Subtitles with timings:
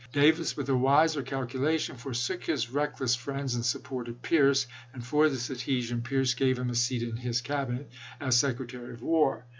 [0.13, 5.51] Davis, with a wiser calculation, forsook his reckless friends and supported Pierce; and for this
[5.51, 7.87] adhesion Pierce gave him a seat in his Cabinet
[8.19, 9.45] as Secretary of War.